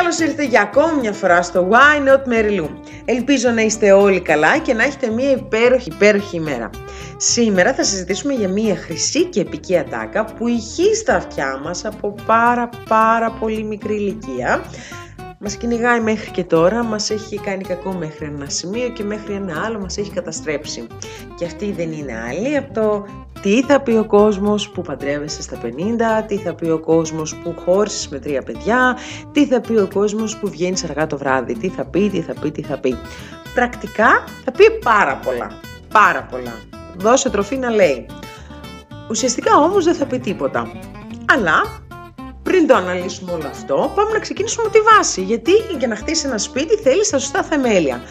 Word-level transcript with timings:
καλώς 0.00 0.18
ήρθατε 0.18 0.44
για 0.44 0.60
ακόμη 0.60 1.00
μια 1.00 1.12
φορά 1.12 1.42
στο 1.42 1.68
Why 1.70 2.08
Not 2.08 2.32
Mary 2.32 2.60
Lou. 2.60 2.68
Ελπίζω 3.04 3.50
να 3.50 3.60
είστε 3.60 3.92
όλοι 3.92 4.20
καλά 4.20 4.58
και 4.58 4.74
να 4.74 4.82
έχετε 4.82 5.10
μια 5.10 5.30
υπέροχη, 5.30 5.88
υπέροχη 5.88 6.36
ημέρα. 6.36 6.70
Σήμερα 7.16 7.74
θα 7.74 7.84
συζητήσουμε 7.84 8.32
για 8.32 8.48
μια 8.48 8.76
χρυσή 8.76 9.24
και 9.24 9.40
επική 9.40 9.78
ατάκα 9.78 10.24
που 10.24 10.48
ηχεί 10.48 10.94
στα 10.94 11.14
αυτιά 11.14 11.60
μας 11.64 11.84
από 11.84 12.14
πάρα 12.26 12.68
πάρα 12.88 13.30
πολύ 13.30 13.62
μικρή 13.62 13.94
ηλικία. 13.94 14.62
Μας 15.42 15.56
κυνηγάει 15.56 16.00
μέχρι 16.00 16.30
και 16.30 16.44
τώρα, 16.44 16.84
μας 16.84 17.10
έχει 17.10 17.38
κάνει 17.38 17.64
κακό 17.64 17.92
μέχρι 17.92 18.26
ένα 18.26 18.48
σημείο 18.48 18.88
και 18.88 19.04
μέχρι 19.04 19.34
ένα 19.34 19.62
άλλο 19.64 19.78
μας 19.78 19.98
έχει 19.98 20.10
καταστρέψει. 20.10 20.86
Και 21.36 21.44
αυτή 21.44 21.72
δεν 21.72 21.92
είναι 21.92 22.12
άλλη 22.28 22.56
από 22.56 22.74
το 22.74 23.06
τι 23.42 23.62
θα 23.62 23.80
πει 23.80 23.90
ο 23.90 24.04
κόσμος 24.04 24.70
που 24.70 24.82
παντρεύεσαι 24.82 25.42
στα 25.42 25.58
50, 25.62 25.66
τι 26.26 26.36
θα 26.36 26.54
πει 26.54 26.70
ο 26.70 26.78
κόσμος 26.78 27.36
που 27.36 27.54
χώρισες 27.64 28.08
με 28.08 28.18
τρία 28.18 28.42
παιδιά, 28.42 28.96
τι 29.32 29.46
θα 29.46 29.60
πει 29.60 29.72
ο 29.72 29.88
κόσμος 29.92 30.36
που 30.36 30.48
βγαίνεις 30.48 30.84
αργά 30.84 31.06
το 31.06 31.18
βράδυ, 31.18 31.54
τι 31.54 31.68
θα 31.68 31.84
πει, 31.84 32.10
τι 32.10 32.20
θα 32.20 32.34
πει, 32.40 32.50
τι 32.50 32.62
θα 32.62 32.78
πει. 32.78 32.96
Πρακτικά 33.54 34.24
θα 34.44 34.52
πει 34.52 34.64
πάρα 34.84 35.16
πολλά, 35.24 35.50
πάρα 35.92 36.22
πολλά. 36.30 36.54
Δώσε 36.96 37.30
τροφή 37.30 37.56
να 37.56 37.70
λέει. 37.70 38.06
Ουσιαστικά 39.10 39.56
όμως 39.56 39.84
δεν 39.84 39.94
θα 39.94 40.06
πει 40.06 40.18
τίποτα. 40.18 40.72
Αλλά 41.34 41.79
πριν 42.50 42.66
το 42.66 42.74
αναλύσουμε 42.74 43.32
όλο 43.32 43.46
αυτό, 43.46 43.92
πάμε 43.94 44.12
να 44.12 44.18
ξεκινήσουμε 44.18 44.68
τη 44.70 44.78
βάση. 44.80 45.22
Γιατί 45.22 45.50
για 45.78 45.88
να 45.88 45.96
χτίσει 45.96 46.26
ένα 46.26 46.38
σπίτι 46.38 46.76
θέλεις 46.76 47.10
τα 47.10 47.18
σωστά 47.18 47.42
θεμέλια. 47.42 48.02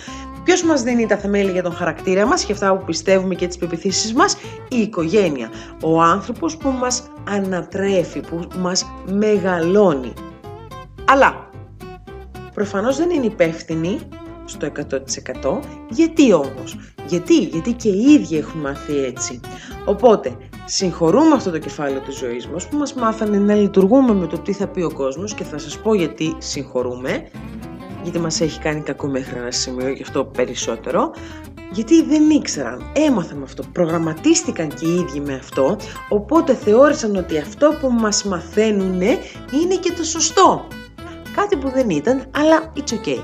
Ποιος 0.44 0.64
μας 0.64 0.82
δίνει 0.82 1.06
τα 1.06 1.18
θεμέλια 1.18 1.52
για 1.52 1.64
τον 1.64 1.74
χαρακτήρα 1.74 2.26
μας 2.26 2.46
και 2.46 2.52
αυτά 2.52 2.78
που 2.78 2.86
πιστεύουμε 2.86 3.36
και 3.36 3.48
τις 3.48 3.58
πεπιθήσεις 3.58 4.14
μας, 4.14 4.38
η 4.70 4.78
οικογένεια. 4.78 5.50
Ο 5.84 6.02
άνθρωπος 6.02 6.58
που 6.58 6.70
μας 6.70 7.04
ανατρέφει, 7.30 8.20
που 8.20 8.48
μας 8.60 8.92
μεγαλώνει. 9.06 10.14
Αλλά 11.06 11.50
προφανώς 12.54 12.98
δεν 12.98 13.10
είναι 13.10 13.26
υπεύθυνοι 13.26 14.00
στο 14.46 14.66
100%. 14.66 15.60
Γιατί 15.90 16.34
όμως, 16.34 16.78
γιατί, 17.08 17.38
γιατί 17.38 17.74
και 17.74 17.90
οι 17.90 18.12
ίδιοι 18.12 18.38
έχουν 18.38 18.62
μάθει 18.62 19.04
έτσι. 19.04 19.40
Οπότε, 19.86 20.38
συγχωρούμε 20.72 21.36
αυτό 21.36 21.52
το 21.52 21.58
κεφάλαιο 21.58 22.00
της 22.00 22.18
ζωής 22.18 22.48
μας 22.48 22.68
που 22.68 22.78
μας 22.78 22.94
μάθανε 22.94 23.38
να 23.38 23.54
λειτουργούμε 23.54 24.14
με 24.14 24.28
το 24.28 24.38
τι 24.38 24.54
θα 24.54 24.68
πει 24.68 24.82
ο 24.82 24.92
κόσμος 24.94 25.34
και 25.34 25.44
θα 25.44 25.58
σας 25.58 25.80
πω 25.80 25.94
γιατί 25.94 26.36
συγχωρούμε 26.38 27.28
γιατί 28.04 28.20
μας 28.20 28.42
έχει 28.42 28.60
κάνει 28.60 28.82
κακό 28.82 29.08
μέχρι 29.08 29.38
ένα 29.38 29.52
σημείο, 29.52 29.90
γι' 29.90 30.02
αυτό 30.02 30.26
περισσότερο, 30.26 31.12
γιατί 31.72 32.04
δεν 32.04 32.30
ήξεραν, 32.30 32.92
έμαθαν 32.94 33.38
με 33.38 33.44
αυτό, 33.44 33.64
προγραμματίστηκαν 33.72 34.68
και 34.68 34.86
οι 34.86 34.94
ίδιοι 34.94 35.20
με 35.20 35.34
αυτό, 35.34 35.78
οπότε 36.10 36.56
θεώρησαν 36.56 37.16
ότι 37.16 37.38
αυτό 37.38 37.74
που 37.82 37.92
μας 37.92 38.24
μαθαίνουν 38.24 39.02
είναι 39.52 39.76
και 39.80 39.92
το 39.98 40.04
σωστό. 40.04 40.68
Κάτι 41.36 41.56
που 41.56 41.70
δεν 41.70 41.90
ήταν, 41.90 42.24
αλλά 42.32 42.74
it's 42.76 42.94
okay. 42.94 43.20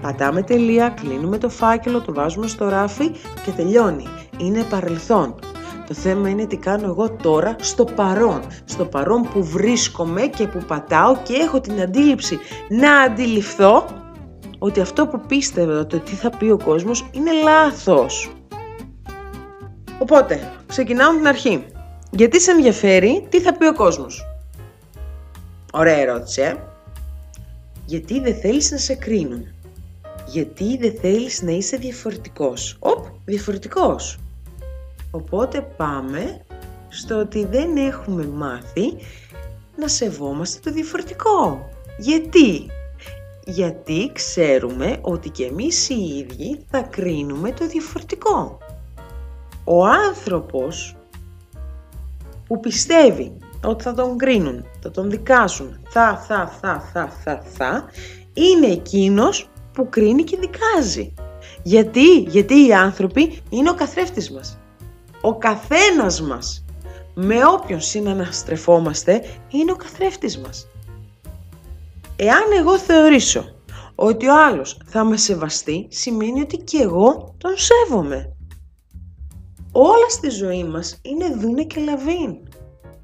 Πατάμε 0.00 0.42
τελεία, 0.42 0.88
κλείνουμε 0.88 1.38
το 1.38 1.48
φάκελο, 1.48 2.00
το 2.00 2.14
βάζουμε 2.14 2.46
στο 2.46 2.68
ράφι 2.68 3.10
και 3.44 3.50
τελειώνει. 3.56 4.06
Είναι 4.38 4.62
παρελθόν. 4.62 5.34
Το 5.90 5.96
θέμα 5.96 6.28
είναι 6.28 6.46
τι 6.46 6.56
κάνω 6.56 6.86
εγώ 6.86 7.10
τώρα 7.10 7.56
στο 7.60 7.84
παρόν. 7.84 8.42
Στο 8.64 8.84
παρόν 8.84 9.22
που 9.22 9.44
βρίσκομαι 9.44 10.26
και 10.26 10.46
που 10.46 10.58
πατάω 10.66 11.16
και 11.22 11.34
έχω 11.34 11.60
την 11.60 11.80
αντίληψη 11.80 12.38
να 12.68 13.00
αντιληφθώ 13.00 13.84
ότι 14.58 14.80
αυτό 14.80 15.06
που 15.06 15.20
πίστευα, 15.26 15.86
το 15.86 15.98
τι 15.98 16.14
θα 16.14 16.30
πει 16.30 16.44
ο 16.50 16.58
κόσμος, 16.64 17.08
είναι 17.12 17.30
λάθος. 17.42 18.32
Οπότε, 19.98 20.52
ξεκινάω 20.66 21.14
την 21.14 21.26
αρχή. 21.26 21.64
Γιατί 22.10 22.40
σε 22.40 22.50
ενδιαφέρει 22.50 23.26
τι 23.28 23.40
θα 23.40 23.52
πει 23.52 23.66
ο 23.66 23.74
κόσμος; 23.74 24.26
Ωραία 25.72 25.96
ερώτηση, 25.96 26.40
ε; 26.40 26.54
Γιατί 27.86 28.20
δεν 28.20 28.34
θέλεις 28.34 28.70
να 28.70 28.78
σε 28.78 28.94
κρίνουν; 28.94 29.46
Γιατί 30.26 30.76
δεν 30.76 30.94
θέλεις 31.00 31.42
να 31.42 31.50
είσαι 31.50 31.76
διαφορετικός; 31.76 32.76
Οπ, 32.78 33.04
διαφορετικός. 33.24 34.18
Οπότε 35.10 35.60
πάμε 35.76 36.40
στο 36.88 37.18
ότι 37.18 37.44
δεν 37.44 37.76
έχουμε 37.76 38.26
μάθει 38.26 38.96
να 39.76 39.88
σεβόμαστε 39.88 40.60
το 40.62 40.72
διαφορετικό. 40.74 41.68
Γιατί; 41.98 42.70
Γιατί 43.44 44.10
ξέρουμε 44.12 44.98
ότι 45.00 45.28
και 45.28 45.44
εμείς 45.44 45.88
οι 45.88 46.16
ίδιοι 46.18 46.64
θα 46.70 46.80
κρίνουμε 46.80 47.52
το 47.52 47.66
διαφορετικό. 47.66 48.58
Ο 49.64 49.86
άνθρωπος 49.86 50.96
που 52.46 52.60
πιστεύει 52.60 53.36
ότι 53.64 53.82
θα 53.82 53.94
τον 53.94 54.18
κρίνουν, 54.18 54.64
θα 54.82 54.90
τον 54.90 55.10
δικάσουν, 55.10 55.80
θα, 55.88 56.24
θα, 56.26 56.46
θα, 56.60 56.80
θα, 56.92 57.08
θα, 57.24 57.42
θα, 57.42 57.84
είναι 58.32 58.66
εκείνος 58.66 59.48
που 59.72 59.88
κρίνει 59.88 60.24
και 60.24 60.36
δικάζει. 60.36 61.14
Γιατί, 61.62 62.18
γιατί 62.18 62.66
οι 62.66 62.74
άνθρωποι 62.74 63.42
είναι 63.50 63.70
ο 63.70 63.74
καθρέφτης 63.74 64.30
μας 64.30 64.58
ο 65.20 65.38
καθένας 65.38 66.20
μας 66.22 66.64
με 67.14 67.36
όποιον 67.46 67.80
συναναστρεφόμαστε 67.80 69.24
είναι 69.48 69.72
ο 69.72 69.76
καθρέφτης 69.76 70.38
μας. 70.38 70.68
Εάν 72.16 72.42
εγώ 72.58 72.78
θεωρήσω 72.78 73.54
ότι 73.94 74.26
ο 74.26 74.44
άλλος 74.44 74.80
θα 74.84 75.04
με 75.04 75.16
σεβαστεί, 75.16 75.86
σημαίνει 75.90 76.40
ότι 76.40 76.56
και 76.56 76.78
εγώ 76.78 77.34
τον 77.38 77.52
σέβομαι. 77.56 78.36
Όλα 79.72 80.08
στη 80.08 80.28
ζωή 80.28 80.64
μας 80.64 80.98
είναι 81.02 81.34
δούνε 81.36 81.64
και 81.64 81.80
λαβίν. 81.80 82.36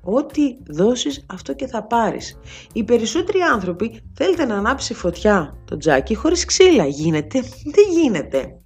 Ό,τι 0.02 0.56
δώσεις 0.66 1.24
αυτό 1.26 1.54
και 1.54 1.66
θα 1.66 1.86
πάρεις. 1.86 2.38
Οι 2.72 2.84
περισσότεροι 2.84 3.40
άνθρωποι 3.40 4.00
θέλετε 4.14 4.44
να 4.44 4.56
ανάψει 4.56 4.94
φωτιά 4.94 5.56
το 5.64 5.76
τζάκι 5.76 6.14
χωρίς 6.14 6.44
ξύλα. 6.44 6.86
Γίνεται, 6.86 7.40
δεν 7.64 7.84
γίνεται. 7.90 8.60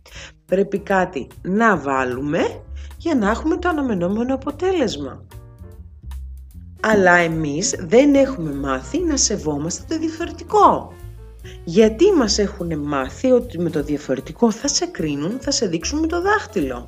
Πρέπει 0.51 0.79
κάτι 0.79 1.27
να 1.43 1.77
βάλουμε 1.77 2.61
για 2.99 3.15
να 3.15 3.31
έχουμε 3.31 3.57
το 3.57 3.69
αναμενόμενο 3.69 4.35
αποτέλεσμα. 4.35 5.25
Αλλά 6.81 7.13
εμείς 7.17 7.75
δεν 7.79 8.15
έχουμε 8.15 8.53
μάθει 8.53 9.01
να 9.01 9.17
σεβόμαστε 9.17 9.85
το 9.89 10.01
διαφορετικό. 10.01 10.93
Γιατί 11.65 12.13
μας 12.13 12.39
έχουν 12.39 12.79
μάθει 12.79 13.31
ότι 13.31 13.59
με 13.59 13.71
το 13.71 13.83
διαφορετικό 13.83 14.51
θα 14.51 14.69
σε 14.69 14.87
κρίνουν, 14.87 15.39
θα 15.41 15.51
σε 15.51 15.67
δείξουν 15.67 15.99
με 15.99 16.07
το 16.07 16.23
δάχτυλο; 16.23 16.87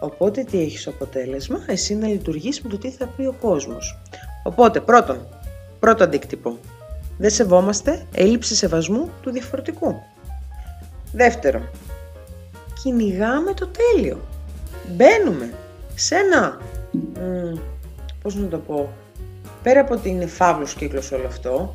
Οπότε 0.00 0.42
τι 0.42 0.60
έχεις 0.60 0.86
αποτέλεσμα, 0.86 1.58
εσύ 1.66 1.94
να 1.94 2.06
λειτουργείς 2.08 2.60
με 2.60 2.68
το 2.68 2.78
τι 2.78 2.90
θα 2.90 3.06
πει 3.06 3.22
ο 3.22 3.34
κόσμος. 3.40 3.98
Οπότε 4.42 4.80
πρώτον, 4.80 5.26
πρώτο 5.80 6.04
αντίκτυπο, 6.04 6.58
δεν 7.18 7.30
σεβόμαστε 7.30 8.06
έλλειψη 8.14 8.54
σεβασμού 8.54 9.10
του 9.22 9.30
διαφορετικού. 9.30 9.94
Δεύτερο, 11.12 11.70
κυνηγάμε 12.82 13.54
το 13.54 13.68
τέλειο 13.68 14.20
μπαίνουμε 14.96 15.52
σε 15.94 16.14
ένα, 16.14 16.58
μ, 16.92 17.58
πώς 18.22 18.34
να 18.34 18.46
το 18.48 18.58
πω, 18.58 18.92
πέρα 19.62 19.80
από 19.80 19.94
ότι 19.94 20.08
είναι 20.08 20.26
φαύλος 20.26 20.74
κύκλος 20.74 21.12
όλο 21.12 21.26
αυτό, 21.26 21.74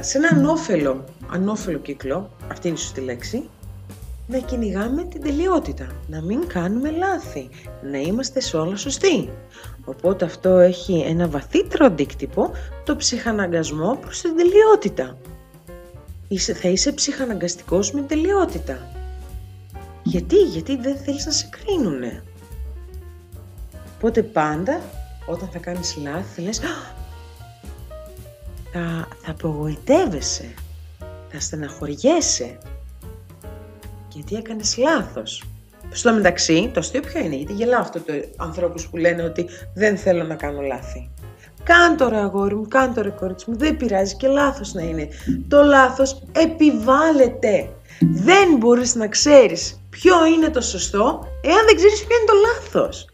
σε 0.00 0.18
ένα 0.18 0.28
ανώφελο, 0.32 1.04
ανώφελο 1.32 1.78
κύκλο, 1.78 2.30
αυτή 2.50 2.68
είναι 2.68 2.76
η 2.76 2.80
σωστή 2.80 3.00
λέξη, 3.00 3.48
να 4.26 4.38
κυνηγάμε 4.38 5.04
την 5.04 5.22
τελειότητα, 5.22 5.86
να 6.06 6.22
μην 6.22 6.46
κάνουμε 6.46 6.90
λάθη, 6.90 7.48
να 7.90 7.98
είμαστε 7.98 8.40
σε 8.40 8.56
όλα 8.56 8.76
σωστοί. 8.76 9.30
Οπότε 9.84 10.24
αυτό 10.24 10.48
έχει 10.58 11.04
ένα 11.08 11.28
βαθύτερο 11.28 11.86
αντίκτυπο, 11.86 12.50
το 12.84 12.96
ψυχαναγκασμό 12.96 13.98
προς 14.00 14.20
την 14.20 14.36
τελειότητα. 14.36 15.16
Είσαι, 16.28 16.54
θα 16.54 16.68
είσαι 16.68 16.92
ψυχαναγκαστικός 16.92 17.92
με 17.92 17.98
την 17.98 18.08
τελειότητα. 18.08 18.78
Γιατί, 20.02 20.36
γιατί 20.36 20.76
δεν 20.76 20.96
θέλεις 20.96 21.26
να 21.26 21.32
σε 21.32 21.48
κρίνουνε; 21.50 22.22
Οπότε 23.96 24.22
πάντα 24.22 24.80
όταν 25.26 25.48
θα 25.52 25.58
κάνεις 25.58 25.96
λάθη 26.02 26.24
θα 26.36 26.42
λες 26.42 26.58
θα, 26.58 26.68
θα 28.72 29.08
απογοητεύεσαι, 29.26 30.54
θα 31.28 31.40
στεναχωριέσαι 31.40 32.58
γιατί 34.08 34.36
έκανες 34.36 34.76
λάθος. 34.76 35.44
Στο 35.90 36.12
μεταξύ, 36.12 36.70
το 36.74 36.80
αστείο 36.80 37.00
ποιο 37.00 37.20
είναι, 37.20 37.34
γιατί 37.34 37.52
γελάω 37.52 37.80
αυτό 37.80 38.00
το 38.00 38.12
ανθρώπους 38.36 38.88
που 38.88 38.96
λένε 38.96 39.22
ότι 39.22 39.48
δεν 39.74 39.96
θέλω 39.96 40.24
να 40.24 40.34
κάνω 40.34 40.60
λάθη. 40.60 41.10
Κάν 41.64 41.96
το 41.96 42.08
ρε 42.08 42.16
αγόρι 42.16 42.54
μου, 42.54 42.68
κάν 42.68 42.94
το 42.94 43.02
ρε 43.02 43.10
κορίτσι 43.10 43.50
μου, 43.50 43.56
δεν 43.56 43.76
πειράζει 43.76 44.16
και 44.16 44.26
λάθος 44.26 44.72
να 44.72 44.82
είναι. 44.82 45.08
Το 45.48 45.62
λάθος 45.62 46.22
επιβάλλεται. 46.32 47.68
Δεν 48.00 48.56
μπορείς 48.56 48.94
να 48.94 49.08
ξέρεις 49.08 49.81
ποιο 50.00 50.26
είναι 50.26 50.50
το 50.50 50.60
σωστό, 50.60 51.26
εάν 51.42 51.64
δεν 51.66 51.76
ξέρεις 51.76 52.04
ποιο 52.04 52.16
είναι 52.16 52.26
το 52.26 52.32
λάθος. 52.46 53.06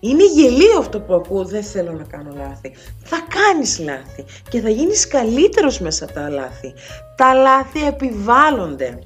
Είναι 0.00 0.24
γελίο 0.24 0.78
αυτό 0.78 1.00
που 1.00 1.14
ακούω, 1.14 1.44
δεν 1.44 1.62
θέλω 1.62 1.92
να 1.92 2.04
κάνω 2.04 2.32
λάθη. 2.36 2.74
Θα 3.02 3.26
κάνεις 3.28 3.78
λάθη 3.78 4.24
και 4.48 4.60
θα 4.60 4.68
γίνεις 4.68 5.08
καλύτερος 5.08 5.80
μέσα 5.80 6.04
από 6.04 6.12
τα 6.12 6.28
λάθη. 6.28 6.74
Τα 7.16 7.34
λάθη 7.34 7.86
επιβάλλονται. 7.86 8.98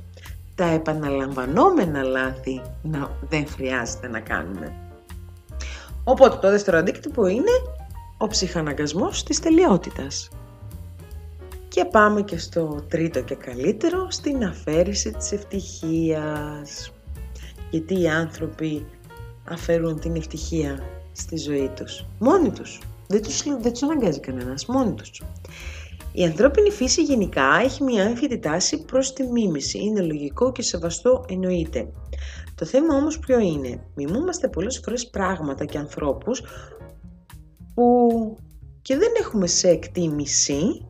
Τα 0.54 0.64
επαναλαμβανόμενα 0.64 2.02
λάθη 2.02 2.62
να, 2.82 3.10
δεν 3.28 3.46
χρειάζεται 3.48 4.08
να 4.08 4.20
κάνουμε. 4.20 4.72
Οπότε 6.04 6.36
το 6.36 6.50
δεύτερο 6.50 6.78
αντίκτυπο 6.78 7.26
είναι 7.26 7.52
ο 8.18 8.26
ψυχαναγκασμός 8.26 9.22
της 9.22 9.40
τελειότητας. 9.40 10.28
Και 11.68 11.84
πάμε 11.84 12.22
και 12.22 12.38
στο 12.38 12.84
τρίτο 12.88 13.20
και 13.20 13.34
καλύτερο, 13.34 14.10
στην 14.10 14.44
αφαίρεση 14.44 15.10
της 15.10 15.32
ευτυχίας. 15.32 16.92
Γιατί 17.74 18.00
οι 18.00 18.08
άνθρωποι 18.08 18.86
αφαιρούν 19.44 20.00
την 20.00 20.16
ευτυχία 20.16 20.82
στη 21.12 21.36
ζωή 21.36 21.70
τους. 21.76 22.04
Μόνοι 22.18 22.50
τους. 22.50 22.80
Δεν 23.06 23.22
τους, 23.22 23.42
δεν 23.42 23.72
τους 23.72 23.82
αναγκάζει 23.82 24.20
κανένας. 24.20 24.66
Μόνοι 24.66 24.94
τους. 24.94 25.22
Η 26.12 26.24
ανθρώπινη 26.24 26.70
φύση 26.70 27.02
γενικά 27.02 27.60
έχει 27.62 27.82
μια 27.82 28.02
έμφυτη 28.02 28.38
τάση 28.38 28.84
προς 28.84 29.12
τη 29.12 29.22
μίμηση. 29.22 29.78
Είναι 29.78 30.00
λογικό 30.00 30.52
και 30.52 30.62
σεβαστό 30.62 31.24
εννοείται. 31.28 31.88
Το 32.54 32.64
θέμα 32.64 32.94
όμως 32.94 33.18
ποιο 33.18 33.38
είναι; 33.38 33.82
Μιμούμαστε 33.94 34.48
πολλές 34.48 34.80
φορές 34.84 35.10
πράγματα 35.10 35.64
και 35.64 35.78
ανθρώπους 35.78 36.42
που 37.74 38.36
και 38.82 38.96
δεν 38.96 39.10
έχουμε 39.20 39.46
σε 39.46 39.68
εκτίμηση 39.68 40.86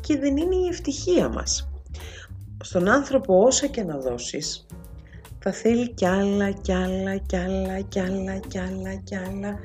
και 0.00 0.18
δεν 0.18 0.36
είναι 0.36 0.56
η 0.56 0.66
ευτυχία 0.68 1.28
μας. 1.28 1.70
Στον 2.64 2.88
άνθρωπο 2.88 3.42
όσα 3.42 3.66
και 3.66 3.82
να 3.82 3.98
δώσεις, 3.98 4.66
θα 5.42 5.52
θέλει 5.52 5.90
κι 5.90 6.06
άλλα, 6.06 6.50
κι 6.50 6.72
άλλα, 6.72 7.16
κι 7.16 7.36
άλλα, 7.36 7.80
κι 7.80 8.00
άλλα, 8.00 8.38
κι 8.48 8.58
άλλα, 8.58 8.94
κι 8.94 9.16
άλλα, 9.16 9.58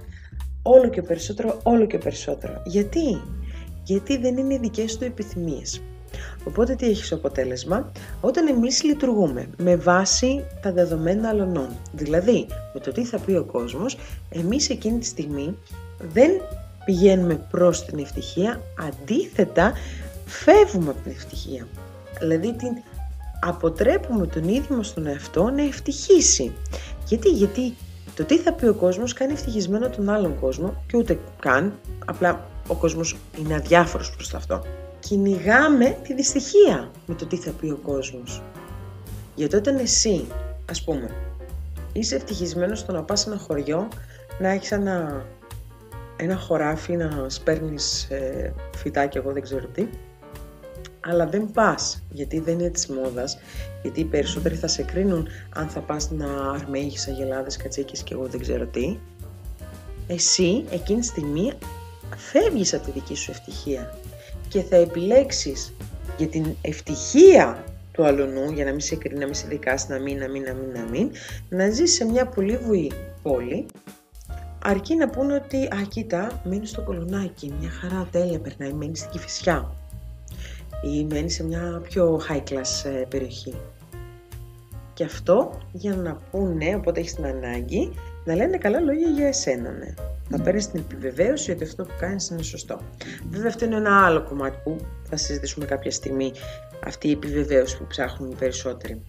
όλο 0.61 0.89
και 0.89 1.01
περισσότερο, 1.01 1.59
όλο 1.63 1.85
και 1.85 1.97
περισσότερο. 1.97 2.61
Γιατί; 2.65 3.21
Γιατί 3.83 4.17
δεν 4.17 4.37
είναι 4.37 4.53
οι 4.53 4.59
δικές 4.61 4.97
του 4.97 5.03
επιθυμίες. 5.03 5.81
Οπότε 6.43 6.75
τι 6.75 6.85
έχεις 6.85 7.11
αποτέλεσμα, 7.11 7.91
όταν 8.21 8.47
εμείς 8.47 8.83
λειτουργούμε 8.83 9.49
με 9.57 9.75
βάση 9.75 10.43
τα 10.61 10.71
δεδομένα 10.71 11.29
αλλωνών, 11.29 11.69
δηλαδή 11.91 12.47
με 12.73 12.79
το 12.79 12.91
τι 12.91 13.03
θα 13.03 13.19
πει 13.19 13.31
ο 13.31 13.43
κόσμος, 13.43 13.97
εμείς 14.29 14.69
εκείνη 14.69 14.99
τη 14.99 15.05
στιγμή 15.05 15.57
δεν 16.13 16.31
πηγαίνουμε 16.85 17.45
προς 17.51 17.85
την 17.85 17.99
ευτυχία, 17.99 18.61
αντίθετα 18.79 19.73
φεύγουμε 20.25 20.89
από 20.89 20.99
την 21.01 21.11
ευτυχία. 21.11 21.67
Δηλαδή 22.19 22.53
την 22.53 22.71
αποτρέπουμε 23.39 24.27
τον 24.27 24.43
ίδιο 24.43 24.75
μας 24.75 24.93
τον 24.93 25.07
εαυτό 25.07 25.49
να 25.49 25.63
ευτυχήσει. 25.63 26.53
Γιατί, 27.05 27.29
γιατί 27.29 27.73
το 28.15 28.23
τι 28.23 28.37
θα 28.37 28.53
πει 28.53 28.65
ο 28.65 28.73
κόσμος 28.73 29.13
κάνει 29.13 29.33
ευτυχισμένο 29.33 29.89
τον 29.89 30.09
άλλον 30.09 30.39
κόσμο 30.39 30.83
και 30.87 30.97
ούτε 30.97 31.19
καν, 31.39 31.73
απλά 32.05 32.45
ο 32.67 32.75
κόσμος 32.75 33.17
είναι 33.39 33.55
αδιάφορος 33.55 34.11
προς 34.11 34.33
αυτό. 34.33 34.63
Κυνηγάμε 34.99 35.97
τη 36.03 36.13
δυστυχία 36.13 36.91
με 37.05 37.15
το 37.15 37.25
τι 37.25 37.35
θα 37.35 37.51
πει 37.51 37.65
ο 37.65 37.79
κόσμος. 37.83 38.41
Γιατί 39.35 39.55
όταν 39.55 39.77
εσύ, 39.77 40.27
ας 40.69 40.83
πούμε, 40.83 41.09
είσαι 41.93 42.15
ευτυχισμένος 42.15 42.79
στο 42.79 42.91
να 42.91 43.03
πας 43.03 43.19
σε 43.19 43.29
ένα 43.29 43.39
χωριό, 43.39 43.87
να 44.39 44.49
έχεις 44.49 44.71
ένα, 44.71 45.25
ένα 46.15 46.35
χωράφι, 46.35 46.95
να 46.95 47.25
σπέρνεις 47.27 48.03
ε, 48.09 48.53
φυτάκια, 48.75 49.21
εγώ 49.23 49.33
δεν 49.33 49.41
ξέρω 49.41 49.67
τι, 49.67 49.87
αλλά 51.07 51.25
δεν 51.25 51.51
πας, 51.51 52.03
γιατί 52.09 52.39
δεν 52.39 52.59
είναι 52.59 52.69
της 52.69 52.87
μόδας, 52.87 53.37
γιατί 53.81 53.99
οι 53.99 54.05
περισσότεροι 54.05 54.55
θα 54.55 54.67
σε 54.67 54.83
κρίνουν 54.83 55.27
αν 55.55 55.67
θα 55.67 55.79
πας 55.79 56.11
να 56.11 56.51
αρμέγεις 56.51 57.07
αγελάδες, 57.07 57.57
κατσίκες 57.57 58.03
και 58.03 58.13
εγώ 58.13 58.25
δεν 58.25 58.39
ξέρω 58.39 58.65
τι. 58.65 58.97
Εσύ 60.07 60.65
εκείνη 60.69 60.99
τη 60.99 61.05
στιγμή 61.05 61.51
φεύγεις 62.15 62.73
από 62.73 62.85
τη 62.85 62.91
δική 62.91 63.15
σου 63.15 63.31
ευτυχία 63.31 63.97
και 64.47 64.61
θα 64.61 64.75
επιλέξεις 64.75 65.73
για 66.17 66.27
την 66.27 66.55
ευτυχία 66.61 67.63
του 67.91 68.05
αλωνού, 68.05 68.51
για 68.51 68.65
να 68.65 68.71
μην 68.71 68.79
σε 68.79 68.95
κρίνει, 68.95 69.19
να 69.19 69.25
μην 69.25 69.33
σε 69.33 69.47
δικάσει, 69.47 69.85
να 69.89 69.99
μην, 69.99 70.17
να 70.17 70.27
μην, 70.27 70.43
να 70.43 70.53
μην, 70.53 70.71
να 70.73 70.83
μην, 70.91 71.11
να 71.49 71.69
ζεις 71.69 71.93
σε 71.93 72.05
μια 72.05 72.25
πολύ 72.25 72.57
βουή 72.57 72.91
πόλη, 73.21 73.65
αρκεί 74.63 74.95
να 74.95 75.09
πούνε 75.09 75.33
ότι 75.33 75.63
«Α, 75.63 75.85
κοίτα, 75.89 76.41
μένεις 76.43 76.69
στο 76.69 76.81
κολονάκι, 76.81 77.53
μια 77.59 77.69
χαρά 77.69 78.07
τέλεια 78.11 78.39
περνάει, 78.39 78.73
μένεις 78.73 78.99
στην 78.99 79.11
Κηφισιά» 79.11 79.71
ή 80.81 81.05
μένει 81.05 81.29
σε 81.29 81.43
μια 81.43 81.81
πιο 81.89 82.21
high 82.29 82.43
class 82.51 82.85
ε, 82.85 83.05
περιοχή. 83.09 83.55
Και 84.93 85.03
αυτό 85.03 85.57
για 85.71 85.95
να 85.95 86.17
πούνε, 86.31 86.75
οπότε 86.75 86.99
έχεις 86.99 87.15
την 87.15 87.25
ανάγκη, 87.25 87.91
να 88.25 88.35
λένε 88.35 88.57
καλά 88.57 88.79
λόγια 88.79 89.07
για 89.07 89.27
εσένα, 89.27 89.71
ναι. 89.71 89.93
Να 90.29 90.39
παίρνεις 90.39 90.71
την 90.71 90.79
επιβεβαίωση 90.79 91.51
ότι 91.51 91.63
αυτό 91.63 91.83
που 91.83 91.93
κάνεις 91.99 92.29
είναι 92.29 92.43
σωστό. 92.43 92.79
Βέβαια, 93.29 93.47
αυτό 93.47 93.65
είναι 93.65 93.75
ένα 93.75 94.05
άλλο 94.05 94.23
κομμάτι 94.23 94.57
που 94.63 94.77
θα 95.09 95.17
συζητήσουμε 95.17 95.65
κάποια 95.65 95.91
στιγμή. 95.91 96.31
Αυτή 96.85 97.07
η 97.07 97.11
επιβεβαίωση 97.11 97.77
που 97.77 97.85
ψάχνουν 97.87 98.31
οι 98.31 98.35
περισσότεροι. 98.35 99.01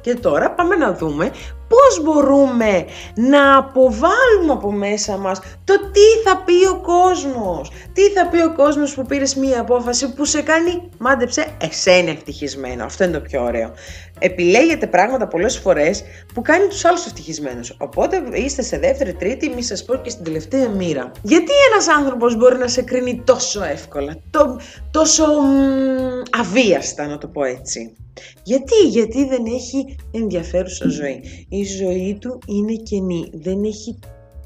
Και 0.00 0.14
τώρα 0.14 0.50
πάμε 0.50 0.76
να 0.76 0.94
δούμε 0.94 1.30
πώς 1.72 2.02
μπορούμε 2.02 2.84
να 3.14 3.56
αποβάλουμε 3.56 4.52
από 4.52 4.72
μέσα 4.72 5.16
μας 5.16 5.40
το 5.64 5.74
τι 5.92 6.28
θα 6.28 6.36
πει 6.36 6.66
ο 6.70 6.80
κόσμος. 6.80 7.70
Τι 7.92 8.02
θα 8.02 8.26
πει 8.26 8.40
ο 8.40 8.54
κόσμος 8.54 8.94
που 8.94 9.06
πήρες 9.06 9.34
μία 9.34 9.60
απόφαση 9.60 10.14
που 10.14 10.24
σε 10.24 10.42
κάνει, 10.42 10.88
μάντεψε, 10.98 11.46
εσένα 11.60 12.10
ευτυχισμένο. 12.10 12.84
Αυτό 12.84 13.04
είναι 13.04 13.12
το 13.12 13.20
πιο 13.20 13.42
ωραίο. 13.44 13.72
Επιλέγετε 14.18 14.86
πράγματα 14.86 15.28
πολλές 15.28 15.58
φορές 15.58 16.02
που 16.34 16.42
κάνει 16.42 16.66
τους 16.66 16.84
άλλους 16.84 17.06
ευτυχισμένους. 17.06 17.74
Οπότε 17.78 18.22
είστε 18.32 18.62
σε 18.62 18.78
δεύτερη, 18.78 19.14
τρίτη, 19.14 19.48
μη 19.48 19.62
σας 19.62 19.84
πω 19.84 19.94
και 19.94 20.10
στην 20.10 20.24
τελευταία 20.24 20.68
μοίρα. 20.68 21.10
Γιατί 21.22 21.52
ένας 21.72 21.88
άνθρωπος 21.88 22.36
μπορεί 22.36 22.56
να 22.56 22.68
σε 22.68 22.82
κρίνει 22.82 23.22
τόσο 23.26 23.64
εύκολα, 23.64 24.16
τόσο 24.90 25.24
μ, 25.26 26.22
αβίαστα 26.40 27.06
να 27.06 27.18
το 27.18 27.26
πω 27.26 27.44
έτσι; 27.44 27.96
Γιατί, 28.42 28.74
γιατί 28.88 29.26
δεν 29.26 29.44
έχει 29.46 29.96
ενδιαφέρουσα 30.12 30.88
ζωή; 30.88 31.46
Η 31.48 31.61
ζωή 31.64 32.18
του 32.20 32.38
είναι 32.46 32.72
κενή, 32.72 33.30
δεν 33.32 33.64
έχει 33.64 33.98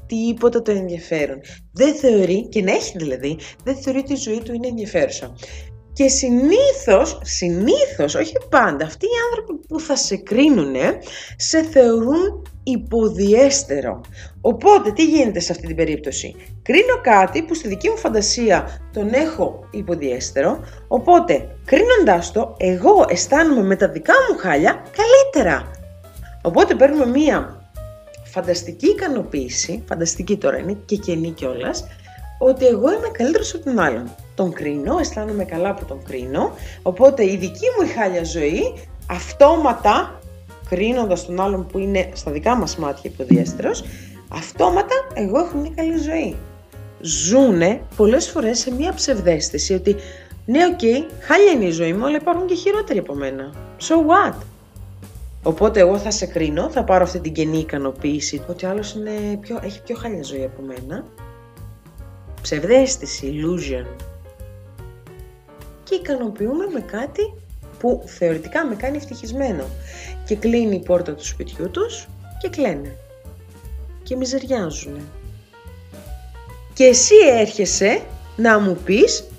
τίποτα 0.05 0.61
το 0.61 0.71
ενδιαφέρον. 0.71 1.39
Δεν 1.73 1.95
θεωρεί, 1.95 2.47
και 2.47 2.61
να 2.61 2.71
έχει 2.71 2.97
δηλαδή, 2.97 3.37
δεν 3.63 3.75
θεωρεί 3.75 3.99
ότι 3.99 4.13
η 4.13 4.15
ζωή 4.15 4.41
του 4.43 4.53
είναι 4.53 4.67
ενδιαφέρουσα. 4.67 5.35
Και 5.93 6.07
συνήθως, 6.07 7.19
συνήθως, 7.23 8.15
όχι 8.15 8.33
πάντα, 8.49 8.85
αυτοί 8.85 9.05
οι 9.05 9.19
άνθρωποι 9.29 9.67
που 9.67 9.79
θα 9.79 9.95
σε 9.95 10.17
κρίνουν, 10.17 10.75
σε 11.35 11.63
θεωρούν 11.63 12.47
υποδιέστερο. 12.63 14.01
Οπότε, 14.41 14.91
τι 14.91 15.05
γίνεται 15.05 15.39
σε 15.39 15.51
αυτή 15.51 15.67
την 15.67 15.75
περίπτωση; 15.75 16.35
Κρίνω 16.61 17.01
κάτι 17.01 17.43
που 17.43 17.53
στη 17.53 17.67
δική 17.67 17.89
μου 17.89 17.97
φαντασία 17.97 18.87
τον 18.93 19.13
έχω 19.13 19.59
υποδιέστερο, 19.71 20.59
οπότε 20.87 21.55
κρίνοντάς 21.65 22.31
το, 22.31 22.55
εγώ 22.57 23.05
αισθάνομαι 23.09 23.63
με 23.63 23.75
τα 23.75 23.89
δικά 23.89 24.13
μου 24.29 24.37
χάλια 24.37 24.83
καλύτερα. 24.91 25.76
Οπότε 26.41 26.75
παίρνουμε 26.75 27.05
μία 27.05 27.61
φανταστική 28.23 28.87
ικανοποίηση, 28.87 29.83
φανταστική 29.87 30.37
τώρα 30.37 30.57
είναι 30.57 30.77
και 30.85 30.95
καινή 30.95 31.31
κιόλας, 31.31 31.87
ότι 32.39 32.65
εγώ 32.65 32.93
είμαι 32.93 33.07
καλύτερος 33.11 33.53
από 33.53 33.63
τον 33.63 33.79
άλλον. 33.79 34.15
Τον 34.35 34.53
κρίνω, 34.53 34.97
αισθάνομαι 34.99 35.43
καλά 35.45 35.73
που 35.73 35.85
τον 35.85 36.03
κρίνω, 36.03 36.51
οπότε 36.81 37.23
η 37.23 37.37
δική 37.37 37.65
μου 37.77 37.87
η 37.87 37.91
χάλια 37.91 38.23
ζωή 38.23 38.73
αυτόματα, 39.09 40.19
κρίνοντας 40.69 41.25
τον 41.25 41.39
άλλον 41.39 41.67
που 41.67 41.79
είναι 41.79 42.09
στα 42.13 42.31
δικά 42.31 42.55
μας 42.55 42.77
μάτια 42.77 43.11
υποδεέστερος, 43.13 43.83
αυτόματα 44.29 44.95
εγώ 45.13 45.39
έχω 45.39 45.57
μια 45.57 45.71
καλή 45.75 45.97
ζωή. 45.97 46.35
Ζούνε 47.01 47.81
πολλές 47.95 48.29
φορές 48.29 48.59
σε 48.59 48.71
μια 48.73 48.93
ψευδαίσθηση 48.93 49.73
ότι 49.73 49.95
ναι, 50.45 50.65
OK, 50.65 50.79
okay, 50.81 51.11
χάλια 51.19 51.51
είναι 51.51 51.65
η 51.65 51.71
ζωή 51.71 51.93
μου, 51.93 52.05
αλλά 52.05 52.17
υπάρχουν 52.17 52.47
και 52.47 52.55
χειρότεροι 52.55 52.99
από 52.99 53.13
μένα. 53.13 53.53
So 53.87 53.93
what? 53.93 54.33
Οπότε 55.47 55.79
εγώ 55.79 55.97
θα 55.97 56.11
σε 56.11 56.25
κρίνω, 56.25 56.69
θα 56.69 56.83
πάρω 56.83 57.03
αυτή 57.03 57.19
την 57.19 57.33
κενή 57.33 57.57
ικανοποίηση 57.57 58.43
ότι 58.47 58.65
άλλος 58.65 58.95
πιο, 59.39 59.59
έχει 59.63 59.81
πιο 59.81 59.95
χάλια 59.95 60.23
ζωή 60.23 60.43
από 60.43 60.61
μένα. 60.61 61.05
Ψευδέστηση, 62.41 63.33
illusion. 63.33 63.85
Και 65.83 65.95
ικανοποιούμε 65.95 66.65
με 66.73 66.79
κάτι 66.79 67.33
που 67.79 68.03
θεωρητικά 68.05 68.65
με 68.65 68.75
κάνει 68.75 68.97
ευτυχισμένο. 68.97 69.63
Και 70.25 70.35
κλείνει 70.35 70.75
η 70.75 70.79
πόρτα 70.79 71.13
του 71.13 71.25
σπιτιού 71.25 71.69
τους 71.69 72.07
και 72.41 72.49
κλαίνε. 72.49 72.95
Και 74.03 74.15
μιζεριάζουνε. 74.15 75.01
Και 76.73 76.83
εσύ 76.83 77.15
έρχεσαι 77.39 78.01
να 78.35 78.59
μου 78.59 78.77
πεις 78.85 79.23
τι 79.23 79.23
θα 79.23 79.27
πει 79.27 79.35
ο 79.35 79.36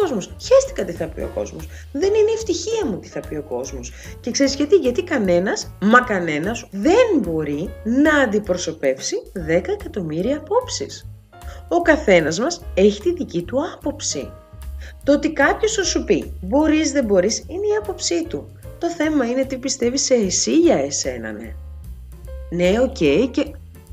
κόσμος. 0.00 0.30
Χαίστηκα 0.40 0.84
τι 0.84 0.92
θα 0.92 1.06
πει 1.06 1.20
ο 1.20 1.30
κόσμος. 1.34 1.68
Δεν 1.92 2.14
είναι 2.14 2.30
η 2.30 2.34
ευτυχία 2.34 2.86
μου 2.86 2.98
τι 2.98 3.08
θα 3.08 3.20
πει 3.20 3.34
ο 3.34 3.42
κόσμος. 3.42 3.92
Και 4.20 4.30
ξέρεις 4.30 4.54
γιατί, 4.54 4.76
γιατί 4.76 5.02
κανένας, 5.02 5.70
μα 5.80 6.00
κανένας, 6.00 6.68
δεν 6.70 7.06
μπορεί 7.20 7.70
να 7.84 8.14
αντιπροσωπεύσει 8.14 9.16
10 9.32 9.72
εκατομμύρια 9.72 10.36
απόψεις. 10.36 11.06
Ο 11.68 11.82
καθένας 11.82 12.38
μας 12.38 12.64
έχει 12.74 13.00
τη 13.00 13.12
δική 13.12 13.42
του 13.42 13.58
άποψη. 13.74 14.30
Το 15.04 15.12
ότι 15.12 15.32
κάποιος 15.32 15.78
σου 15.84 16.04
πει 16.04 16.32
μπορείς, 16.40 16.92
δεν 16.92 17.04
μπορείς, 17.04 17.38
είναι 17.38 17.66
η 17.66 17.76
άποψή 17.82 18.26
του. 18.26 18.48
Το 18.78 18.90
θέμα 18.90 19.24
είναι 19.26 19.44
τι 19.44 19.56
πιστεύεις 19.56 20.14
εσύ 20.14 20.58
για 20.58 20.76
εσένα, 20.76 21.32
ναι. 21.32 21.54
Ναι, 22.50 22.80
OK, 22.80 22.96
okay, 23.00 23.28
και 23.30 23.44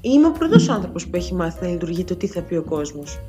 είμαι 0.02 0.28
ο 0.28 0.32
πρώτος 0.32 0.70
άνθρωπος 0.70 1.08
που 1.08 1.16
έχει 1.16 1.34
μάθει 1.34 1.64
να 1.64 1.72
λειτουργεί 1.72 2.04
το 2.04 2.16
τι 2.16 2.28
θα 2.28 2.42
πει 2.42 2.56
ο 2.56 2.64
κόσμος. 2.64 3.20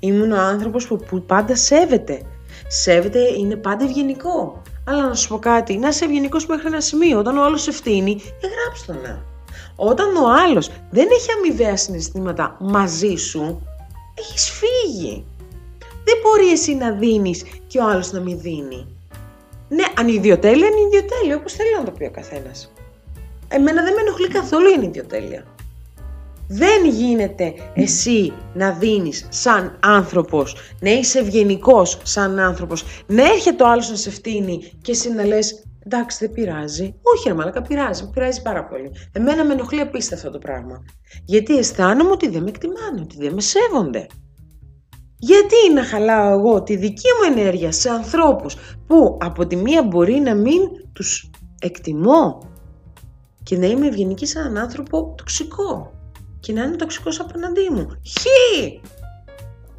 Ήμουν 0.00 0.32
ο 0.32 0.40
άνθρωπος 0.40 0.86
που, 0.86 1.22
πάντα 1.26 1.56
σέβεται. 1.56 2.22
Σέβεται 2.68 3.18
είναι 3.38 3.56
πάντα 3.56 3.84
ευγενικό. 3.84 4.62
Αλλά 4.88 5.08
να 5.08 5.14
σου 5.14 5.28
πω 5.28 5.38
κάτι, 5.38 5.76
να 5.76 5.88
είσαι 5.88 6.04
ευγενικός 6.04 6.46
μέχρι 6.46 6.66
ένα 6.66 6.80
σημείο. 6.80 7.18
Όταν 7.18 7.38
ο 7.38 7.44
άλλος 7.44 7.68
ευθύνει, 7.68 8.22
εγγράψτε 8.40 9.08
να. 9.08 9.24
Όταν 9.76 10.16
ο 10.16 10.28
άλλος 10.46 10.70
δεν 10.90 11.08
έχει 11.10 11.28
αμοιβαία 11.38 11.76
συναισθήματα 11.76 12.56
μαζί 12.60 13.14
σου, 13.14 13.62
έχεις 14.18 14.50
φύγει. 14.50 15.24
Δεν 15.78 16.14
μπορεί 16.22 16.50
εσύ 16.50 16.74
να 16.74 16.90
δίνεις 16.90 17.44
και 17.66 17.78
ο 17.78 17.88
άλλος 17.88 18.12
να 18.12 18.20
μην 18.20 18.40
δίνει. 18.40 18.86
Ναι, 19.68 19.84
αν 19.98 20.08
είναι 20.08 20.16
ιδιοτέλεια, 20.16 20.66
είναι 20.66 20.86
ιδιοτέλεια, 20.86 21.36
όπως 21.36 21.52
θέλει 21.52 21.76
να 21.78 21.84
το 21.84 21.90
πει 21.90 22.04
ο 22.04 22.10
καθένας. 22.10 22.72
Εμένα 23.48 23.82
δεν 23.82 23.94
με 23.94 24.00
ενοχλεί 24.00 24.28
καθόλου 24.28 24.68
η 24.68 24.86
ιδιοτέλεια. 24.86 25.44
Δεν 26.48 26.86
γίνεται 26.86 27.54
εσύ 27.74 28.32
να 28.54 28.70
δίνεις 28.70 29.26
σαν 29.28 29.78
άνθρωπος, 29.82 30.56
να 30.80 30.90
είσαι 30.90 31.18
ευγενικός 31.18 32.00
σαν 32.02 32.38
άνθρωπος, 32.38 32.84
να 33.06 33.22
έρχεται 33.22 33.62
ο 33.62 33.68
άλλος 33.68 33.90
να 33.90 33.96
σε 33.96 34.10
φτύνει 34.10 34.72
και 34.82 34.90
εσύ 34.90 35.12
να 35.12 35.24
λες 35.24 35.66
εντάξει 35.84 36.18
δεν 36.20 36.34
πειράζει. 36.34 36.94
Όχι 37.02 37.28
ρε 37.28 37.34
μαλακα 37.34 37.62
πειράζει, 37.62 38.10
πειράζει 38.10 38.42
πάρα 38.42 38.64
πολύ. 38.64 38.90
Εμένα 39.12 39.44
με 39.44 39.52
ενοχλεί 39.52 39.80
απίστευτο 39.80 40.26
αυτό 40.26 40.38
το 40.38 40.46
πράγμα. 40.46 40.84
Γιατί 41.24 41.56
αισθάνομαι 41.56 42.10
ότι 42.10 42.28
δεν 42.28 42.42
με 42.42 42.48
εκτιμάνε, 42.48 43.00
ότι 43.00 43.16
δεν 43.18 43.32
με 43.34 43.40
σέβονται. 43.40 44.06
Γιατί 45.18 45.72
να 45.74 45.84
χαλάω 45.84 46.38
εγώ 46.38 46.62
τη 46.62 46.76
δική 46.76 47.08
μου 47.18 47.36
ενέργεια 47.36 47.72
σε 47.72 47.90
ανθρώπους 47.90 48.56
που 48.86 49.18
από 49.20 49.46
τη 49.46 49.56
μία 49.56 49.82
μπορεί 49.82 50.14
να 50.14 50.34
μην 50.34 50.60
τους 50.92 51.30
εκτιμώ 51.60 52.38
και 53.42 53.56
να 53.56 53.66
είμαι 53.66 53.86
ευγενική 53.86 54.26
σαν 54.26 54.46
έναν 54.46 54.62
άνθρωπο 54.62 55.14
τοξικό; 55.16 55.92
Και 56.46 56.52
να 56.52 56.62
είναι 56.62 56.76
τοξικός 56.76 57.20
απέναντί 57.20 57.68
μου. 57.70 57.86
Χ! 57.88 58.24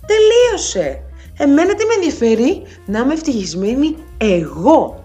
Τελείωσε! 0.05 1.01
Εμένα 1.37 1.75
τι 1.75 1.85
με 1.85 1.93
ενδιαφέρει; 1.93 2.61
Να 2.85 2.99
είμαι 2.99 3.13
ευτυχισμένη 3.13 3.95
εγώ. 4.17 5.03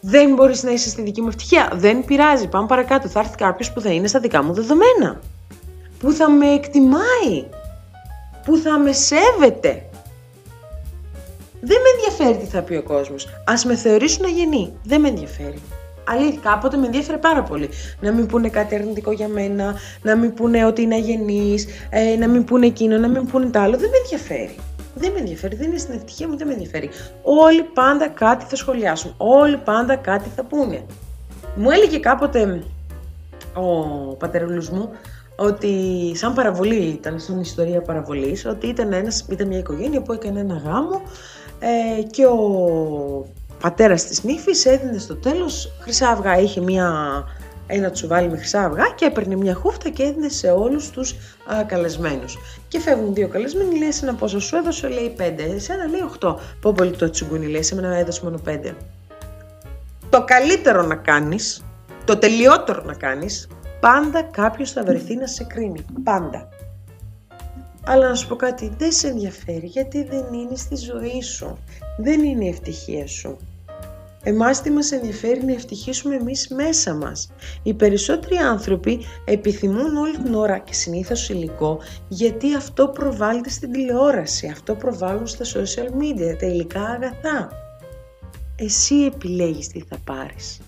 Δεν 0.00 0.34
μπορείς 0.34 0.62
να 0.62 0.70
είσαι 0.70 0.88
στη 0.88 1.02
δική 1.02 1.20
μου 1.20 1.28
ευτυχία. 1.28 1.70
Δεν 1.74 2.04
πειράζει. 2.04 2.48
Πάμε 2.48 2.66
παρακάτω. 2.66 3.08
Θα 3.08 3.20
έρθει 3.20 3.36
κάποιος 3.36 3.72
που 3.72 3.80
θα 3.80 3.90
είναι 3.90 4.06
στα 4.06 4.20
δικά 4.20 4.42
μου 4.42 4.52
δεδομένα. 4.52 5.20
Που 5.98 6.12
θα 6.12 6.30
με 6.30 6.52
εκτιμάει. 6.52 7.44
Που 8.44 8.56
θα 8.56 8.78
με 8.78 8.92
σέβεται. 8.92 9.88
Δεν 11.60 11.78
με 11.80 11.88
ενδιαφέρει 11.94 12.44
τι 12.44 12.50
θα 12.50 12.62
πει 12.62 12.74
ο 12.74 12.82
κόσμος. 12.82 13.28
Ας 13.46 13.64
με 13.64 13.76
θεωρήσουν 13.76 14.24
αγενή. 14.24 14.72
Δεν 14.82 15.00
με 15.00 15.08
ενδιαφέρει. 15.08 15.62
Αλήθεια, 16.08 16.40
κάποτε 16.42 16.76
με 16.76 16.86
ενδιαφέρει 16.86 17.18
πάρα 17.18 17.42
πολύ. 17.42 17.68
Να 18.00 18.12
μην 18.12 18.26
πούνε 18.26 18.48
κάτι 18.48 18.74
αρνητικό 18.74 19.12
για 19.12 19.28
μένα, 19.28 19.74
να 20.02 20.16
μην 20.16 20.34
πούνε 20.34 20.64
ότι 20.64 20.82
είναι 20.82 20.94
αγενής, 20.94 21.66
ε, 21.90 22.16
να 22.16 22.28
μην 22.28 22.44
πούνε 22.44 22.66
εκείνο, 22.66 22.98
να 22.98 23.08
μην 23.08 23.26
πούνε 23.26 23.46
το 23.46 23.58
άλλο. 23.58 23.76
Δεν 23.76 23.90
με 23.90 23.96
ενδιαφέρει. 24.02 24.56
Δεν 24.94 25.12
με 25.12 25.18
ενδιαφέρει, 25.18 25.56
δεν 25.56 25.68
είναι 25.68 25.78
στην 25.78 25.94
ευτυχία 25.94 26.28
μου, 26.28 26.36
δεν 26.36 26.46
με 26.46 26.52
ενδιαφέρει. 26.52 26.90
Όλοι 27.22 27.62
πάντα 27.62 28.08
κάτι 28.08 28.44
θα 28.48 28.56
σχολιάσουν. 28.56 29.14
Όλοι 29.16 29.56
πάντα 29.56 29.96
κάτι 29.96 30.28
θα 30.36 30.44
πούνε. 30.44 30.82
Μου 31.54 31.70
έλεγε 31.70 31.98
κάποτε 31.98 32.62
ο 33.54 33.68
πατερούλος 34.14 34.70
μου 34.70 34.90
ότι 35.36 35.72
σαν 36.14 36.34
παραβολή 36.34 36.84
ήταν, 36.84 37.18
σαν 37.18 37.40
ιστορία 37.40 37.82
παραβολής, 37.82 38.46
ότι 38.46 38.66
ήταν, 38.66 38.92
ένας, 38.92 39.26
ήταν 39.30 39.46
μια 39.46 39.58
οικογένεια 39.58 40.02
που 40.02 40.12
έκανε 40.12 40.40
ένα 40.40 40.62
γάμο 40.64 41.02
ε, 41.58 42.02
και 42.02 42.26
ο 42.26 42.38
πατέρας 43.62 44.04
της 44.04 44.22
νύφης 44.22 44.66
έδινε 44.66 44.98
στο 44.98 45.16
τέλος 45.16 45.72
χρυσά 45.80 46.08
αυγά. 46.08 46.38
Είχε 46.38 46.60
μια, 46.60 47.24
ένα 47.66 47.90
τσουβάλι 47.90 48.28
με 48.28 48.36
χρυσά 48.36 48.64
αυγά 48.64 48.84
και 48.94 49.04
έπαιρνε 49.04 49.36
μια 49.36 49.54
χούφτα 49.54 49.88
και 49.88 50.02
έδινε 50.02 50.28
σε 50.28 50.50
όλους 50.50 50.90
τους 50.90 51.14
α, 51.52 51.64
καλεσμένους. 51.64 52.38
Και 52.68 52.80
φεύγουν 52.80 53.14
δύο 53.14 53.28
καλεσμένοι, 53.28 53.78
λέει 53.78 53.92
ένα 54.02 54.14
πόσο 54.14 54.40
σου 54.40 54.56
έδωσε, 54.56 54.88
λέει 54.88 55.08
πέντε. 55.16 55.42
Εσένα 55.42 55.86
λέει 55.86 56.00
οχτώ. 56.00 56.40
Πω 56.60 56.72
πολύ 56.72 56.90
το 56.90 57.10
τσουγκούνι, 57.10 57.46
λέει, 57.46 57.62
σε 57.62 57.74
μένα 57.74 57.96
έδωσε 57.96 58.20
μόνο 58.24 58.38
πέντε. 58.38 58.76
Το 60.10 60.24
καλύτερο 60.24 60.82
να 60.82 60.94
κάνεις, 60.94 61.64
το 62.04 62.16
τελειότερο 62.16 62.82
να 62.82 62.94
κάνεις, 62.94 63.48
πάντα 63.80 64.22
κάποιος 64.22 64.72
θα 64.72 64.84
βρεθεί 64.84 65.16
να 65.16 65.26
σε 65.26 65.44
κρίνει. 65.44 65.84
Πάντα. 66.02 66.48
Αλλά 67.86 68.08
να 68.08 68.14
σου 68.14 68.28
πω 68.28 68.36
κάτι, 68.36 68.72
δεν 68.78 68.92
σε 68.92 69.08
ενδιαφέρει 69.08 69.66
γιατί 69.66 70.04
δεν 70.04 70.24
είναι 70.32 70.56
στη 70.56 70.76
ζωή 70.76 71.22
σου. 71.22 71.58
Δεν 71.98 72.24
είναι 72.24 72.44
η 72.44 72.48
ευτυχία 72.48 73.06
σου. 73.06 73.38
Εμάς 74.24 74.62
τι 74.62 74.70
μας 74.70 74.92
ενδιαφέρει 74.92 75.44
να 75.44 75.52
ευτυχίσουμε 75.52 76.14
εμείς 76.14 76.48
μέσα 76.48 76.94
μας. 76.94 77.32
Οι 77.62 77.74
περισσότεροι 77.74 78.36
άνθρωποι 78.36 79.00
επιθυμούν 79.24 79.96
όλη 79.96 80.16
την 80.18 80.34
ώρα 80.34 80.58
και 80.58 80.72
συνήθως 80.74 81.28
υλικό 81.28 81.78
γιατί 82.08 82.54
αυτό 82.54 82.88
προβάλλεται 82.88 83.50
στην 83.50 83.72
τηλεόραση, 83.72 84.46
αυτό 84.46 84.74
προβάλλουν 84.74 85.26
στα 85.26 85.44
social 85.44 85.86
media, 85.86 86.38
τα 86.38 86.46
υλικά 86.46 86.82
αγαθά. 86.82 87.50
Εσύ 88.56 88.94
επιλέγεις 88.94 89.68
τι 89.68 89.84
θα 89.88 89.98
πάρεις. 90.04 90.60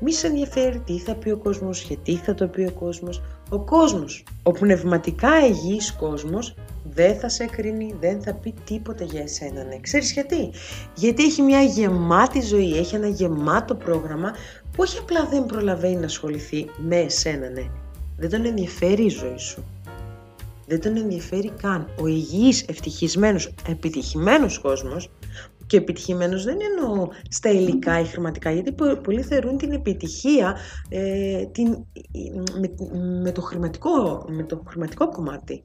Μη 0.00 0.12
σε 0.12 0.26
ενδιαφέρει 0.26 0.78
τι 0.78 0.98
θα 0.98 1.14
πει 1.14 1.30
ο 1.30 1.36
κόσμος, 1.36 1.82
γιατί 1.82 2.16
θα 2.16 2.34
το 2.34 2.46
πει 2.46 2.62
ο 2.62 2.72
κόσμος. 2.72 3.22
Ο 3.50 3.58
κόσμος, 3.58 4.24
ο 4.42 4.50
πνευματικά 4.50 5.46
υγιής 5.46 5.92
κόσμος 5.92 6.54
δεν 6.84 7.18
θα 7.18 7.28
σε 7.28 7.44
κρίνει, 7.44 7.94
δεν 8.00 8.22
θα 8.22 8.34
πει 8.34 8.54
τίποτα 8.64 9.04
για 9.04 9.22
εσένα. 9.22 9.64
Ναι. 9.64 9.80
Ξέρεις 9.80 10.12
γιατί; 10.12 10.50
Γιατί 10.94 11.24
έχει 11.24 11.42
μια 11.42 11.62
γεμάτη 11.62 12.40
ζωή, 12.40 12.76
έχει 12.76 12.94
ένα 12.94 13.08
γεμάτο 13.08 13.74
πρόγραμμα 13.74 14.30
που 14.62 14.76
όχι 14.78 14.98
απλά 14.98 15.26
δεν 15.26 15.46
προλαβαίνει 15.46 15.96
να 15.96 16.04
ασχοληθεί 16.04 16.70
με 16.76 16.96
εσένα. 16.96 17.48
Ναι. 17.48 17.64
Δεν 18.16 18.30
τον 18.30 18.44
ενδιαφέρει 18.44 19.04
η 19.04 19.08
ζωή 19.08 19.38
σου. 19.38 19.64
Δεν 20.66 20.80
τον 20.80 20.96
ενδιαφέρει 20.96 21.52
καν. 21.62 21.88
Ο 22.00 22.06
υγιής, 22.06 22.64
ευτυχισμένος, 22.68 23.54
επιτυχημένος 23.68 24.58
κόσμος 24.58 25.10
και 25.66 25.76
επιτυχημένος 25.76 26.44
δεν 26.44 26.58
εννοώ 26.60 27.08
στα 27.28 27.50
υλικά 27.50 28.00
ή 28.00 28.04
χρηματικά, 28.04 28.50
γιατί 28.50 28.74
πολλοί 29.02 29.22
θεωρούν 29.22 29.56
την 29.56 29.72
επιτυχία 29.72 30.56
ε, 30.88 31.46
την, 31.46 31.84
με, 32.60 32.74
με, 33.22 33.32
το 33.32 33.40
χρηματικό, 33.40 34.24
με 34.28 34.42
το 34.42 34.62
χρηματικό 34.66 35.08
κομμάτι. 35.08 35.64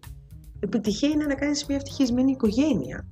Επιτυχία 0.60 1.10
είναι 1.10 1.26
να 1.26 1.36
κάνεις 1.36 1.66
μια 1.66 1.78
ευτυχισμένη 1.78 2.32
οικογένεια. 2.32 3.06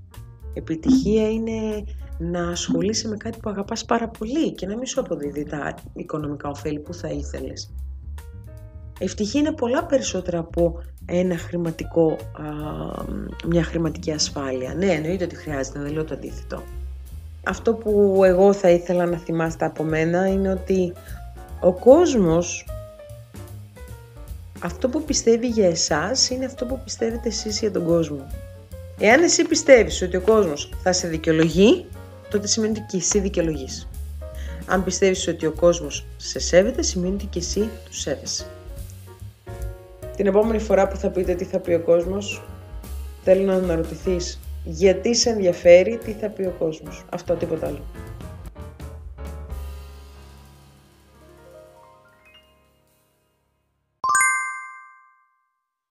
Επιτυχία 0.53 1.29
είναι 1.29 1.83
να 2.17 2.49
ασχολείσαι 2.49 3.07
με 3.07 3.17
κάτι 3.17 3.39
που 3.39 3.49
αγαπάς 3.49 3.85
πάρα 3.85 4.07
πολύ 4.09 4.51
και 4.51 4.65
να 4.65 4.75
μην 4.75 4.85
σου 4.85 4.99
αποδίδει 4.99 5.43
τα 5.43 5.75
οικονομικά 5.93 6.49
ωφέλη 6.49 6.79
που 6.79 6.93
θα 6.93 7.07
ήθελες. 7.07 7.73
Ευτυχία 8.99 9.39
είναι 9.39 9.51
πολλά 9.51 9.85
περισσότερα 9.85 10.39
από 10.39 10.83
ένα 11.05 11.37
χρηματικό, 11.37 12.17
μια 13.47 13.63
χρηματική 13.63 14.11
ασφάλεια. 14.11 14.73
Ναι, 14.73 14.85
εννοείται 14.85 15.23
ότι 15.23 15.35
χρειάζεται, 15.35 15.79
δεν 15.79 15.91
λέω 15.91 16.03
το 16.03 16.13
αντίθετο. 16.13 16.63
Αυτό 17.43 17.73
που 17.73 18.21
εγώ 18.25 18.53
θα 18.53 18.69
ήθελα 18.69 19.05
να 19.05 19.17
θυμάστε 19.17 19.65
από 19.65 19.83
μένα 19.83 20.27
είναι 20.27 20.51
ότι 20.51 20.93
ο 21.61 21.73
κόσμος 21.73 22.65
αυτό 24.65 24.89
που 24.89 25.03
πιστεύει 25.03 25.47
για 25.47 25.67
εσάς 25.67 26.29
είναι 26.29 26.45
αυτό 26.45 26.65
που 26.65 26.79
πιστεύετε 26.83 27.27
εσείς 27.27 27.59
για 27.59 27.71
τον 27.71 27.85
κόσμο. 27.85 28.27
Εάν 28.99 29.23
εσύ 29.23 29.43
πιστεύεις 29.43 30.01
ότι 30.01 30.17
ο 30.17 30.21
κόσμος 30.21 30.69
θα 30.83 30.93
σε 30.93 31.07
δικαιολογεί, 31.07 31.85
τότε 32.29 32.47
σημαίνει 32.47 32.71
ότι 32.71 32.85
και 32.89 32.97
εσύ 32.97 33.19
δικαιολογείς. 33.19 33.87
Αν 34.65 34.83
πιστεύεις 34.83 35.27
ότι 35.27 35.45
ο 35.45 35.51
κόσμος 35.51 36.05
σε 36.17 36.39
σέβεται, 36.39 36.81
σημαίνει 36.81 37.13
ότι 37.13 37.25
και 37.25 37.39
εσύ 37.39 37.69
τους 37.85 37.99
σέβεσαι. 37.99 38.45
Την 40.15 40.25
επόμενη 40.25 40.59
φορά 40.59 40.87
που 40.87 40.95
θα 40.95 41.09
πείτε 41.09 41.33
τι 41.35 41.43
θα 41.43 41.59
πει 41.59 41.73
ο 41.73 41.79
κόσμος, 41.79 42.43
θέλω 43.23 43.43
να 43.43 43.53
αναρωτηθείς 43.53 44.39
γιατί 44.63 45.15
σε 45.15 45.29
ενδιαφέρει 45.29 45.99
τι 46.05 46.11
θα 46.11 46.27
πει 46.27 46.41
ο 46.41 46.55
κόσμος. 46.59 47.05
Αυτό 47.09 47.33
τίποτα 47.33 47.67
άλλο. 47.67 47.81